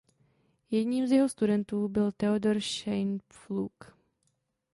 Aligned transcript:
Jedním 0.71 1.07
z 1.07 1.11
jeho 1.11 1.29
studentů 1.29 1.87
byl 1.87 2.11
Theodor 2.11 2.61
Scheimpflug. 2.61 3.97